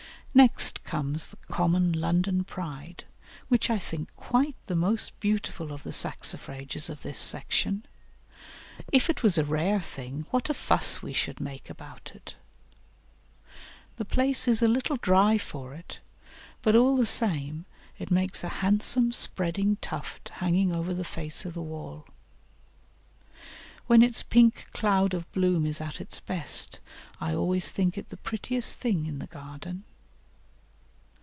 Next 0.33 0.85
comes 0.85 1.27
the 1.27 1.35
common 1.53 1.91
London 1.91 2.45
Pride, 2.45 3.03
which 3.49 3.69
I 3.69 3.77
think 3.77 4.15
quite 4.15 4.55
the 4.67 4.77
most 4.77 5.19
beautiful 5.19 5.73
of 5.73 5.83
the 5.83 5.91
Saxifrages 5.91 6.89
of 6.89 7.01
this 7.01 7.19
section. 7.19 7.85
If 8.93 9.09
it 9.09 9.23
was 9.23 9.37
a 9.37 9.43
rare 9.43 9.81
thing, 9.81 10.25
what 10.31 10.49
a 10.49 10.53
fuss 10.53 11.01
we 11.03 11.11
should 11.11 11.41
make 11.41 11.69
about 11.69 12.13
it! 12.15 12.35
The 13.97 14.05
place 14.05 14.47
is 14.47 14.61
a 14.61 14.69
little 14.69 14.95
dry 14.95 15.37
for 15.37 15.73
it, 15.73 15.99
but 16.61 16.77
all 16.77 16.95
the 16.95 17.05
same, 17.05 17.65
it 17.99 18.09
makes 18.09 18.41
a 18.41 18.47
handsome 18.63 19.11
spreading 19.11 19.75
tuft 19.81 20.29
hanging 20.35 20.71
over 20.71 20.93
the 20.93 21.03
face 21.03 21.43
of 21.43 21.53
the 21.55 21.61
wall. 21.61 22.05
When 23.87 24.01
its 24.01 24.23
pink 24.23 24.69
cloud 24.71 25.13
of 25.13 25.29
bloom 25.33 25.65
is 25.65 25.81
at 25.81 25.99
its 25.99 26.21
best, 26.21 26.79
I 27.19 27.35
always 27.35 27.71
think 27.71 27.97
it 27.97 28.07
the 28.07 28.15
prettiest 28.15 28.77
thing 28.79 29.07
in 29.07 29.19
the 29.19 29.27
garden. 29.27 29.83